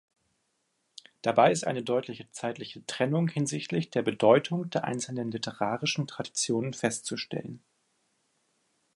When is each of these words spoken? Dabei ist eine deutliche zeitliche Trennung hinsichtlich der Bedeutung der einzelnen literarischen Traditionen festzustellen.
Dabei 1.21 1.51
ist 1.51 1.67
eine 1.67 1.83
deutliche 1.83 2.27
zeitliche 2.31 2.83
Trennung 2.87 3.27
hinsichtlich 3.27 3.91
der 3.91 4.01
Bedeutung 4.01 4.67
der 4.71 4.85
einzelnen 4.85 5.29
literarischen 5.29 6.07
Traditionen 6.07 6.73
festzustellen. 6.73 7.61